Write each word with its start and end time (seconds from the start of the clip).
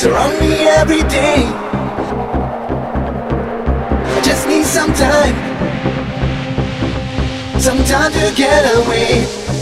surround 0.00 0.40
me 0.40 0.54
every 0.80 1.02
day. 1.10 1.44
I 4.16 4.20
just 4.24 4.48
need 4.48 4.64
some 4.64 4.94
time, 4.94 5.36
some 7.60 7.84
time 7.84 8.10
to 8.10 8.32
get 8.34 8.64
away. 8.76 9.59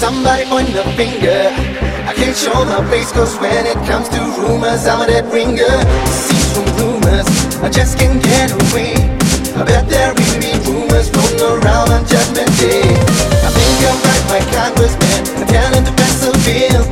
Somebody 0.00 0.44
pointing 0.46 0.78
a 0.78 0.84
finger. 0.96 1.52
I 2.08 2.14
can't 2.16 2.34
show 2.34 2.64
my 2.64 2.80
face, 2.88 3.12
cause 3.12 3.36
when 3.38 3.66
it 3.66 3.76
comes 3.84 4.08
to 4.08 4.20
rumors, 4.40 4.86
I'm 4.88 5.02
a 5.02 5.06
dead 5.06 5.28
ringer. 5.28 5.76
See 6.08 6.40
from 6.56 6.64
rumors, 6.80 7.28
I 7.60 7.68
just 7.68 7.98
can't 7.98 8.16
get 8.24 8.48
away. 8.48 8.96
I 9.52 9.62
bet 9.62 9.84
there 9.92 10.16
will 10.16 10.38
be 10.40 10.56
rumors 10.64 11.10
floating 11.12 11.44
around 11.44 11.92
on 11.92 12.02
Judgment 12.08 12.48
Day. 12.56 12.80
I 13.44 13.50
think 13.52 13.76
I'll 13.84 14.00
write 14.00 14.26
my 14.32 14.42
congressman 14.56 15.20
and 15.36 15.48
tell 15.52 15.70
him 15.74 15.84
to 15.84 15.92
persevere. 15.92 16.80
For 16.80 16.88
the 16.88 16.89